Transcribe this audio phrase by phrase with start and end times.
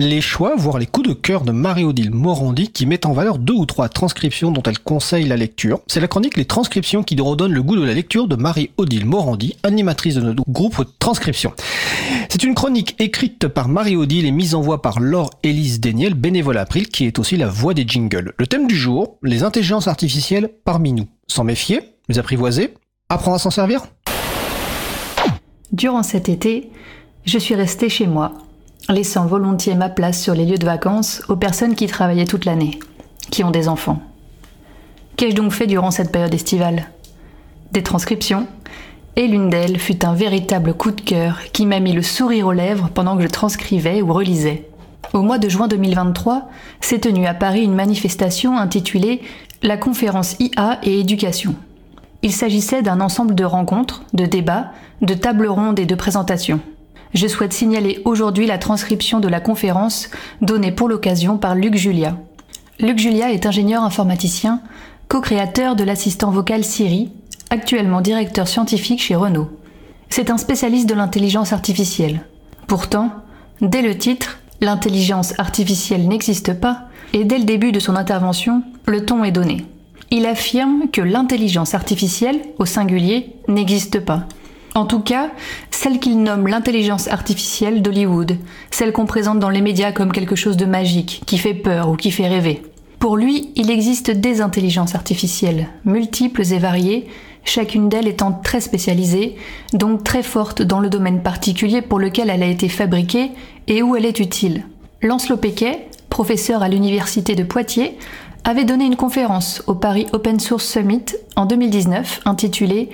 [0.00, 3.52] les choix, voire les coups de cœur de Marie-Odile Morandi qui met en valeur deux
[3.52, 5.80] ou trois transcriptions dont elle conseille la lecture.
[5.86, 9.56] C'est la chronique Les transcriptions qui redonne le goût de la lecture de Marie-Odile Morandi,
[9.62, 11.52] animatrice de notre groupe Transcription.
[12.28, 16.58] C'est une chronique écrite par Marie-Odile et mise en voix par Laure Élise Daniel, bénévole
[16.58, 18.32] April, qui est aussi la voix des jingles.
[18.38, 21.08] Le thème du jour, les intelligences artificielles parmi nous.
[21.26, 22.74] S'en méfier, les apprivoiser,
[23.08, 23.82] apprendre à s'en servir?
[25.72, 26.70] Durant cet été,
[27.24, 28.32] je suis restée chez moi,
[28.92, 32.78] laissant volontiers ma place sur les lieux de vacances aux personnes qui travaillaient toute l'année,
[33.30, 34.00] qui ont des enfants.
[35.16, 36.88] Qu'ai-je donc fait durant cette période estivale?
[37.72, 38.46] Des transcriptions,
[39.16, 42.52] et l'une d'elles fut un véritable coup de cœur qui m'a mis le sourire aux
[42.52, 44.68] lèvres pendant que je transcrivais ou relisais.
[45.12, 46.48] Au mois de juin 2023,
[46.80, 49.22] s'est tenue à Paris une manifestation intitulée
[49.62, 51.54] La conférence IA et éducation.
[52.22, 56.60] Il s'agissait d'un ensemble de rencontres, de débats, de tables rondes et de présentations.
[57.12, 60.10] Je souhaite signaler aujourd'hui la transcription de la conférence
[60.42, 62.16] donnée pour l'occasion par Luc Julia.
[62.78, 64.60] Luc Julia est ingénieur informaticien,
[65.08, 67.10] co-créateur de l'assistant vocal Siri,
[67.50, 69.50] actuellement directeur scientifique chez Renault.
[70.08, 72.20] C'est un spécialiste de l'intelligence artificielle.
[72.68, 73.10] Pourtant,
[73.60, 79.04] dès le titre, l'intelligence artificielle n'existe pas, et dès le début de son intervention, le
[79.04, 79.66] ton est donné.
[80.12, 84.26] Il affirme que l'intelligence artificielle, au singulier, n'existe pas.
[84.74, 85.30] En tout cas,
[85.70, 88.36] celle qu'il nomme l'intelligence artificielle d'Hollywood,
[88.70, 91.96] celle qu'on présente dans les médias comme quelque chose de magique, qui fait peur ou
[91.96, 92.62] qui fait rêver.
[93.00, 97.08] Pour lui, il existe des intelligences artificielles, multiples et variées,
[97.44, 99.36] chacune d'elles étant très spécialisée,
[99.72, 103.30] donc très forte dans le domaine particulier pour lequel elle a été fabriquée
[103.66, 104.66] et où elle est utile.
[105.02, 107.96] Lancelot Péquet, professeur à l'université de Poitiers,
[108.44, 111.04] avait donné une conférence au Paris Open Source Summit
[111.36, 112.90] en 2019 intitulée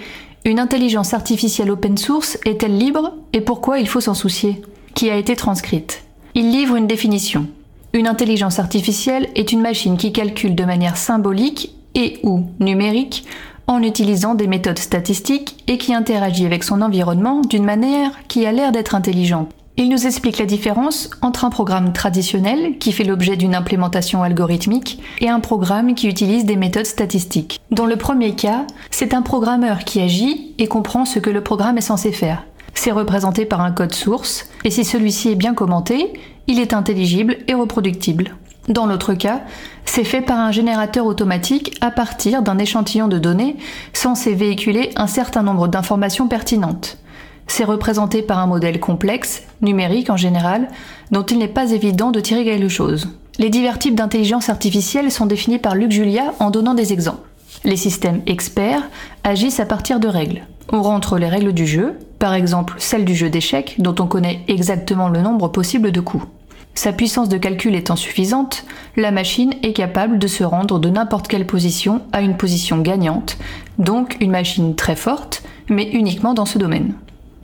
[0.47, 4.62] Une intelligence artificielle open source est-elle libre et pourquoi il faut s'en soucier?
[4.94, 6.05] Qui a été transcrite?
[6.36, 7.48] Il livre une définition.
[7.92, 13.24] Une intelligence artificielle est une machine qui calcule de manière symbolique et ou numérique
[13.67, 18.52] en utilisant des méthodes statistiques et qui interagit avec son environnement d'une manière qui a
[18.52, 19.51] l'air d'être intelligente.
[19.79, 25.03] Il nous explique la différence entre un programme traditionnel qui fait l'objet d'une implémentation algorithmique
[25.20, 27.61] et un programme qui utilise des méthodes statistiques.
[27.70, 31.77] Dans le premier cas, c'est un programmeur qui agit et comprend ce que le programme
[31.77, 32.42] est censé faire.
[32.73, 36.14] C'est représenté par un code source, et si celui-ci est bien commenté,
[36.47, 38.35] il est intelligible et reproductible.
[38.69, 39.43] Dans l'autre cas,
[39.85, 43.57] c'est fait par un générateur automatique à partir d'un échantillon de données
[43.93, 46.98] censé véhiculer un certain nombre d'informations pertinentes.
[47.46, 50.68] C'est représenté par un modèle complexe, numérique en général,
[51.11, 53.08] dont il n'est pas évident de tirer quelque chose.
[53.39, 57.29] Les divers types d'intelligence artificielle sont définis par Luc Julia en donnant des exemples.
[57.64, 58.83] Les systèmes experts
[59.24, 60.42] agissent à partir de règles.
[60.73, 64.40] On rentre les règles du jeu, par exemple celle du jeu d'échecs dont on connaît
[64.48, 66.27] exactement le nombre possible de coups.
[66.74, 68.64] Sa puissance de calcul étant suffisante,
[68.96, 73.39] la machine est capable de se rendre de n'importe quelle position à une position gagnante,
[73.78, 76.95] donc une machine très forte, mais uniquement dans ce domaine.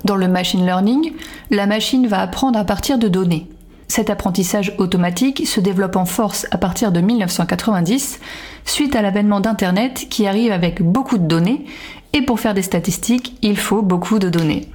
[0.04, 1.12] Dans le machine learning,
[1.50, 3.48] la machine va apprendre à partir de données.
[3.88, 8.20] Cet apprentissage automatique se développe en force à partir de 1990,
[8.64, 11.66] suite à l'avènement d'Internet qui arrive avec beaucoup de données,
[12.14, 14.68] et pour faire des statistiques, il faut beaucoup de données.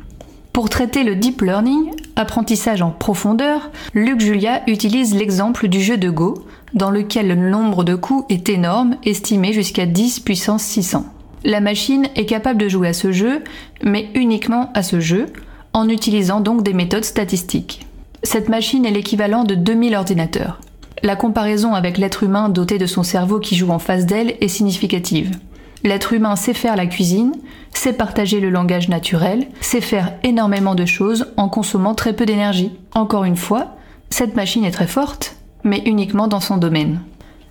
[0.54, 6.10] Pour traiter le deep learning, apprentissage en profondeur, Luc Julia utilise l'exemple du jeu de
[6.10, 11.06] Go, dans lequel le nombre de coups est énorme, estimé jusqu'à 10 puissance 600.
[11.44, 13.44] La machine est capable de jouer à ce jeu,
[13.84, 15.28] mais uniquement à ce jeu,
[15.74, 17.86] en utilisant donc des méthodes statistiques.
[18.24, 20.60] Cette machine est l'équivalent de 2000 ordinateurs.
[21.04, 24.48] La comparaison avec l'être humain doté de son cerveau qui joue en face d'elle est
[24.48, 25.38] significative.
[25.84, 27.34] L'être humain sait faire la cuisine,
[27.72, 32.72] sait partager le langage naturel, sait faire énormément de choses en consommant très peu d'énergie.
[32.96, 33.76] Encore une fois,
[34.10, 37.02] cette machine est très forte, mais uniquement dans son domaine.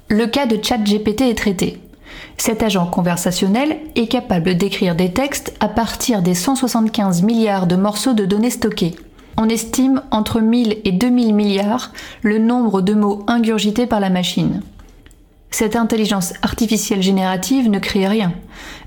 [0.08, 1.80] Le cas de ChatGPT est traité.
[2.36, 8.14] Cet agent conversationnel est capable d'écrire des textes à partir des 175 milliards de morceaux
[8.14, 8.94] de données stockés.
[9.36, 14.62] On estime entre 1000 et 2000 milliards le nombre de mots ingurgités par la machine.
[15.50, 18.32] Cette intelligence artificielle générative ne crée rien.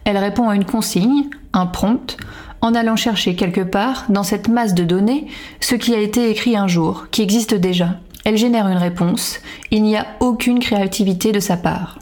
[0.06, 2.18] Elle répond à une consigne, un prompt,
[2.62, 5.28] en allant chercher quelque part dans cette masse de données
[5.60, 7.96] ce qui a été écrit un jour, qui existe déjà.
[8.26, 9.40] Elle génère une réponse,
[9.72, 12.00] il n'y a aucune créativité de sa part.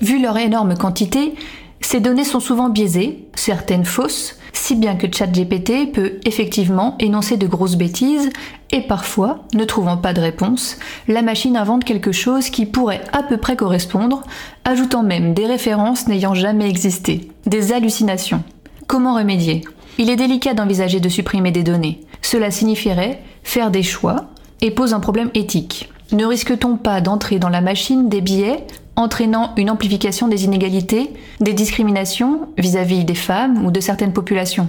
[0.00, 1.34] Vu leur énorme quantité,
[1.80, 7.46] ces données sont souvent biaisées, certaines fausses, si bien que ChatGPT peut effectivement énoncer de
[7.46, 8.30] grosses bêtises
[8.70, 13.22] et parfois, ne trouvant pas de réponse, la machine invente quelque chose qui pourrait à
[13.22, 14.22] peu près correspondre,
[14.64, 18.42] ajoutant même des références n'ayant jamais existé, des hallucinations.
[18.86, 19.62] Comment remédier?
[19.98, 22.00] Il est délicat d'envisager de supprimer des données.
[22.22, 24.30] Cela signifierait faire des choix
[24.60, 25.90] et pose un problème éthique.
[26.12, 31.52] Ne risque-t-on pas d'entrer dans la machine des biais entraînant une amplification des inégalités, des
[31.52, 34.68] discriminations vis-à-vis des femmes ou de certaines populations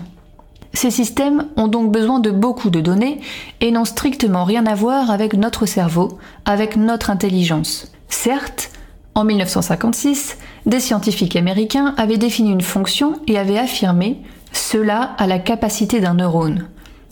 [0.74, 3.20] Ces systèmes ont donc besoin de beaucoup de données
[3.62, 7.92] et n'ont strictement rien à voir avec notre cerveau, avec notre intelligence.
[8.10, 8.72] Certes,
[9.14, 15.40] en 1956, des scientifiques américains avaient défini une fonction et avaient affirmé cela a la
[15.40, 16.68] capacité d'un neurone.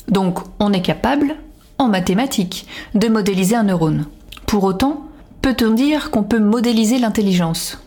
[0.07, 1.35] Donc on est capable,
[1.77, 4.05] en mathématiques, de modéliser un neurone.
[4.47, 5.05] Pour autant,
[5.43, 7.77] peut-on dire qu'on peut modéliser l'intelligence?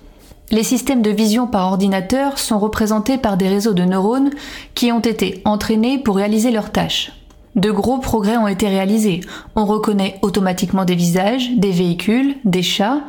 [0.50, 4.30] Les systèmes de vision par ordinateur sont représentés par des réseaux de neurones
[4.74, 7.12] qui ont été entraînés pour réaliser leurs tâches.
[7.56, 9.22] De gros progrès ont été réalisés.
[9.56, 13.00] On reconnaît automatiquement des visages, des véhicules, des chats,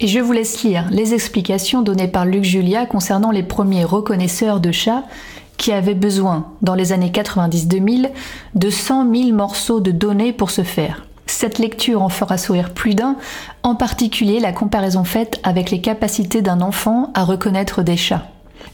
[0.00, 4.58] et je vous laisse lire les explications données par Luc Julia concernant les premiers reconnaisseurs
[4.58, 5.04] de chats
[5.56, 8.10] qui avaient besoin, dans les années 90-2000,
[8.56, 11.07] de 100 000 morceaux de données pour ce faire.
[11.40, 13.14] Cette lecture en fera sourire plus d'un,
[13.62, 18.26] en particulier la comparaison faite avec les capacités d'un enfant à reconnaître des chats.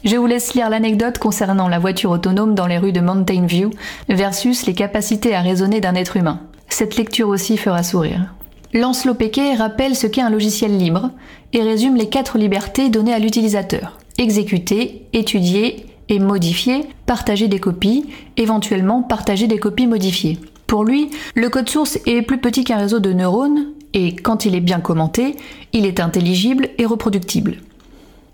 [0.03, 3.69] Je vous laisse lire l'anecdote concernant la voiture autonome dans les rues de Mountain View
[4.09, 6.39] versus les capacités à raisonner d'un être humain.
[6.67, 8.33] Cette lecture aussi fera sourire.
[8.73, 11.11] Lancelot Péquet rappelle ce qu'est un logiciel libre
[11.53, 13.99] et résume les quatre libertés données à l'utilisateur.
[14.17, 18.07] Exécuter, étudier et modifier, partager des copies,
[18.37, 20.39] éventuellement partager des copies modifiées.
[20.67, 24.55] Pour lui, le code source est plus petit qu'un réseau de neurones et quand il
[24.55, 25.35] est bien commenté,
[25.73, 27.57] il est intelligible et reproductible.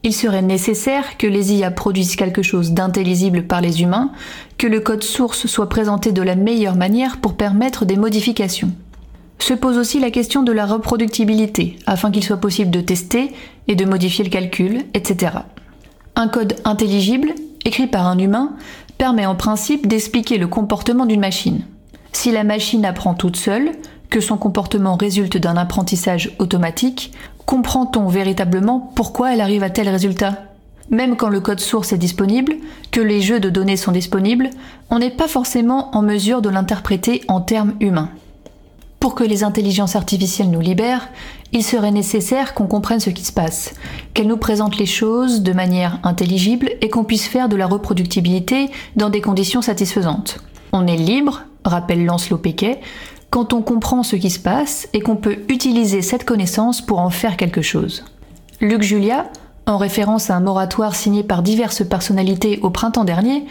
[0.03, 4.11] Il serait nécessaire que les IA produisent quelque chose d'intelligible par les humains,
[4.57, 8.71] que le code source soit présenté de la meilleure manière pour permettre des modifications
[9.43, 13.33] se pose aussi la question de la reproductibilité, afin qu'il soit possible de tester
[13.67, 15.33] et de modifier le calcul, etc.
[16.15, 17.33] Un code intelligible,
[17.65, 18.53] écrit par un humain,
[18.97, 21.65] permet en principe d'expliquer le comportement d'une machine.
[22.13, 23.71] Si la machine apprend toute seule,
[24.09, 27.13] que son comportement résulte d'un apprentissage automatique,
[27.45, 30.37] comprend-on véritablement pourquoi elle arrive à tel résultat?
[30.89, 32.55] Même quand le code source est disponible,
[32.91, 34.49] que les jeux de données sont disponibles,
[34.89, 38.09] on n'est pas forcément en mesure de l'interpréter en termes humains.
[38.99, 41.09] Pour que les intelligences artificielles nous libèrent,
[41.53, 43.73] il serait nécessaire qu'on comprenne ce qui se passe,
[44.13, 48.69] qu'elles nous présentent les choses de manière intelligible et qu'on puisse faire de la reproductibilité
[48.97, 50.39] dans des conditions satisfaisantes.
[50.73, 52.79] On est libre, rappelle Lancelot Péquet,
[53.29, 57.09] quand on comprend ce qui se passe et qu'on peut utiliser cette connaissance pour en
[57.09, 58.03] faire quelque chose.
[58.59, 59.29] Luc Julia,
[59.65, 63.45] en référence à un moratoire signé par diverses personnalités au printemps dernier,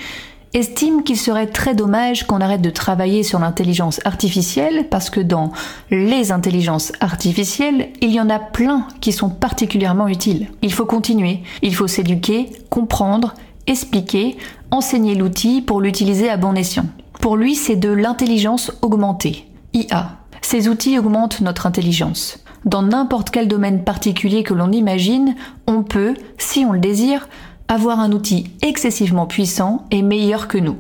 [0.53, 5.53] estime qu'il serait très dommage qu'on arrête de travailler sur l'intelligence artificielle parce que dans
[5.91, 10.49] les intelligences artificielles, il y en a plein qui sont particulièrement utiles.
[10.63, 13.35] Il faut continuer, il faut s'éduquer, comprendre,
[13.67, 14.37] expliquer,
[14.71, 16.87] enseigner l'outil pour l'utiliser à bon escient.
[17.21, 20.17] Pour lui, c'est de l'intelligence augmentée, IA.
[20.41, 22.43] Ces outils augmentent notre intelligence.
[22.65, 25.35] Dans n'importe quel domaine particulier que l'on imagine,
[25.67, 27.29] on peut, si on le désire,
[27.69, 30.79] avoir un outil excessivement puissant et meilleur que nous.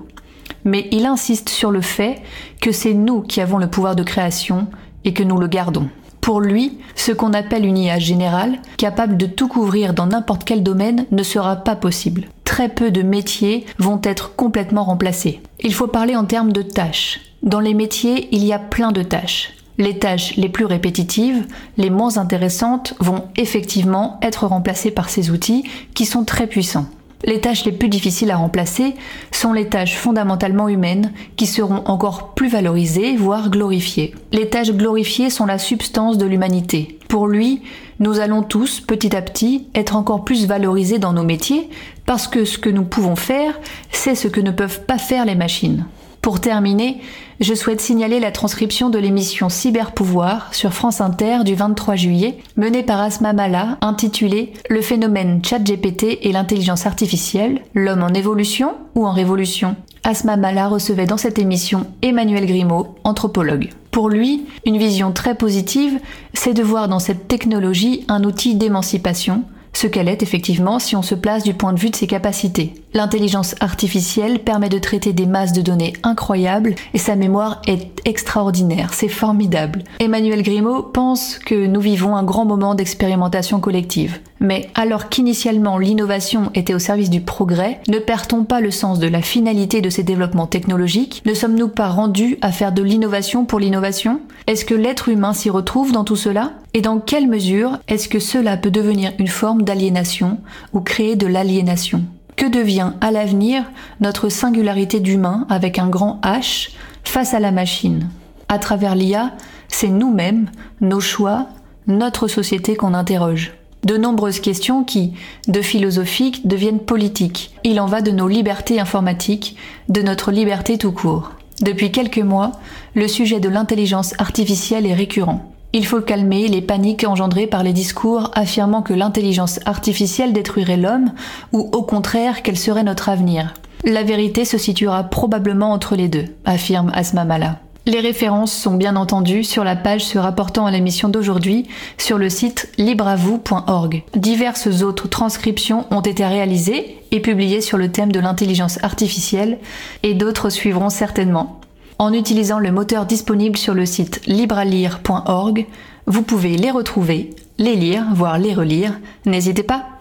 [0.64, 2.22] Mais il insiste sur le fait
[2.60, 4.66] que c'est nous qui avons le pouvoir de création
[5.04, 5.88] et que nous le gardons.
[6.22, 10.62] Pour lui, ce qu'on appelle une IA générale, capable de tout couvrir dans n'importe quel
[10.62, 12.28] domaine, ne sera pas possible.
[12.50, 15.40] Très peu de métiers vont être complètement remplacés.
[15.60, 17.20] Il faut parler en termes de tâches.
[17.44, 19.52] Dans les métiers, il y a plein de tâches.
[19.78, 25.62] Les tâches les plus répétitives, les moins intéressantes, vont effectivement être remplacées par ces outils
[25.94, 26.86] qui sont très puissants.
[27.22, 28.94] Les tâches les plus difficiles à remplacer
[29.30, 34.12] sont les tâches fondamentalement humaines qui seront encore plus valorisées, voire glorifiées.
[34.32, 36.98] Les tâches glorifiées sont la substance de l'humanité.
[37.08, 37.62] Pour lui,
[37.98, 41.68] nous allons tous, petit à petit, être encore plus valorisés dans nos métiers
[42.10, 43.60] parce que ce que nous pouvons faire,
[43.92, 45.86] c'est ce que ne peuvent pas faire les machines.
[46.22, 47.00] Pour terminer,
[47.38, 52.82] je souhaite signaler la transcription de l'émission Cyberpouvoir sur France Inter du 23 juillet, menée
[52.82, 59.12] par Asma Mala, intitulée Le phénomène ChatGPT et l'intelligence artificielle, l'homme en évolution ou en
[59.12, 59.76] révolution?
[60.02, 63.68] Asma Mala recevait dans cette émission Emmanuel Grimaud, anthropologue.
[63.92, 66.00] Pour lui, une vision très positive,
[66.34, 71.02] c'est de voir dans cette technologie un outil d'émancipation, ce qu'elle est effectivement si on
[71.02, 72.74] se place du point de vue de ses capacités.
[72.92, 78.92] L'intelligence artificielle permet de traiter des masses de données incroyables et sa mémoire est extraordinaire,
[78.92, 79.82] c'est formidable.
[79.98, 84.20] Emmanuel Grimaud pense que nous vivons un grand moment d'expérimentation collective.
[84.40, 89.06] Mais alors qu'initialement l'innovation était au service du progrès, ne perd-on pas le sens de
[89.06, 91.22] la finalité de ces développements technologiques.
[91.26, 94.20] Ne sommes-nous pas rendus à faire de l'innovation pour l'innovation?
[94.46, 96.52] Est-ce que l'être humain s'y retrouve dans tout cela?
[96.72, 100.38] Et dans quelle mesure est-ce que cela peut devenir une forme d'aliénation
[100.72, 102.02] ou créer de l'aliénation?
[102.36, 103.64] Que devient à l'avenir
[104.00, 106.70] notre singularité d'humain avec un grand H
[107.04, 108.08] face à la machine
[108.48, 109.32] À travers l'IA,
[109.68, 111.46] c'est nous-mêmes, nos choix,
[111.86, 113.52] notre société qu'on interroge.
[113.84, 115.14] De nombreuses questions qui,
[115.48, 117.54] de philosophiques, deviennent politiques.
[117.64, 119.56] Il en va de nos libertés informatiques,
[119.88, 121.32] de notre liberté tout court.
[121.62, 122.52] Depuis quelques mois,
[122.94, 125.50] le sujet de l'intelligence artificielle est récurrent.
[125.72, 131.12] Il faut calmer les paniques engendrées par les discours affirmant que l'intelligence artificielle détruirait l'homme
[131.52, 133.54] ou au contraire qu'elle serait notre avenir.
[133.84, 137.60] La vérité se situera probablement entre les deux, affirme Asma Mala.
[137.86, 142.28] Les références sont bien entendu sur la page se rapportant à l'émission d'aujourd'hui sur le
[142.28, 144.02] site libreavou.org.
[144.14, 149.58] Diverses autres transcriptions ont été réalisées et publiées sur le thème de l'intelligence artificielle
[150.02, 151.60] et d'autres suivront certainement.
[151.98, 155.66] En utilisant le moteur disponible sur le site libralire.org,
[156.06, 158.98] vous pouvez les retrouver, les lire, voire les relire.
[159.24, 159.99] N'hésitez pas.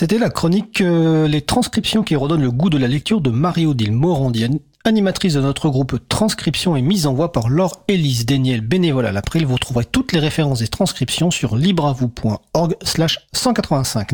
[0.00, 3.92] C'était la chronique euh, Les transcriptions qui redonnent le goût de la lecture de Marie-Odile
[3.92, 9.04] Morandienne, animatrice de notre groupe Transcription et mise en voix par Laure Élise Déniel, bénévole
[9.04, 9.44] à l'April.
[9.44, 14.08] Vous trouverez toutes les références des transcriptions sur libravou.org slash 185.